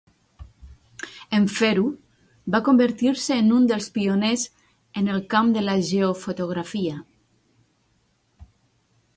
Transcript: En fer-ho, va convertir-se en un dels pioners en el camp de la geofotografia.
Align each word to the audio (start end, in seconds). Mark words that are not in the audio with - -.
En 1.39 1.43
fer-ho, 1.57 1.83
va 2.55 2.61
convertir-se 2.69 3.37
en 3.43 3.53
un 3.57 3.69
dels 3.73 3.89
pioners 3.99 4.47
en 5.03 5.13
el 5.17 5.23
camp 5.35 5.53
de 5.59 5.65
la 5.67 5.79
geofotografia. 5.91 6.99